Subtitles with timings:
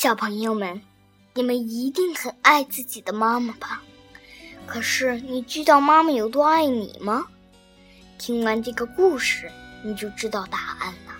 [0.00, 0.82] 小朋友们，
[1.34, 3.82] 你们一定很爱自己的妈妈吧？
[4.66, 7.26] 可是你知道妈妈有多爱你吗？
[8.18, 9.50] 听完这个故事，
[9.84, 11.14] 你就知道答案了。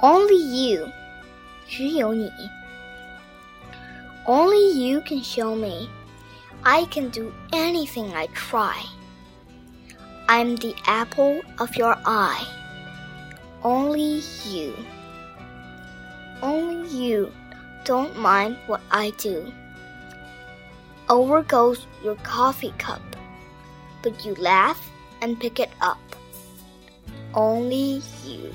[0.00, 0.88] Only you，
[1.68, 2.30] 只有你。
[4.24, 5.88] Only you can show me
[6.62, 8.76] I can do anything I try.
[10.26, 12.46] I'm the apple of your eye.
[13.62, 14.74] Only you.
[16.89, 17.33] You
[17.83, 19.51] don't mind what I do.
[21.09, 23.01] Over goes your coffee cup,
[24.01, 24.89] but you laugh
[25.21, 25.99] and pick it up.
[27.33, 28.53] Only you.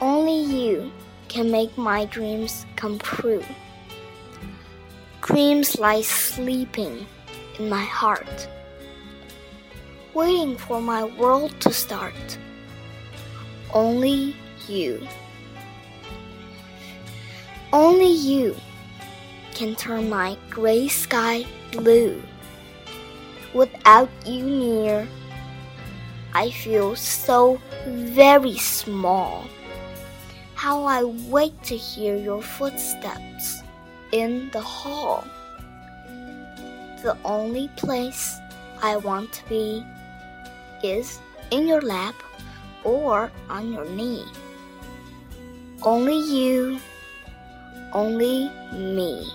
[0.00, 0.90] Only you
[1.28, 3.44] can make my dreams come true.
[5.20, 7.06] Dreams lie sleeping
[7.58, 8.48] in my heart,
[10.14, 12.38] waiting for my world to start.
[13.74, 14.34] Only
[14.68, 15.06] you.
[17.72, 18.56] Only you
[19.54, 22.20] can turn my gray sky blue.
[23.54, 25.08] Without you near,
[26.34, 29.44] I feel so very small.
[30.56, 33.62] How I wait to hear your footsteps
[34.10, 35.24] in the hall.
[37.04, 38.36] The only place
[38.82, 39.84] I want to be
[40.82, 41.20] is
[41.52, 42.16] in your lap
[42.82, 44.26] or on your knee.
[45.82, 46.80] Only you,
[47.92, 49.30] only me.